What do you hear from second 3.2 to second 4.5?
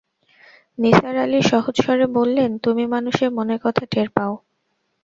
মনের কথা টের পাও।